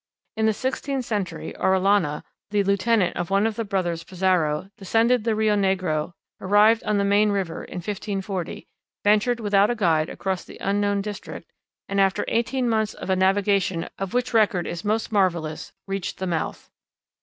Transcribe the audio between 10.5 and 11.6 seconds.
unknown district,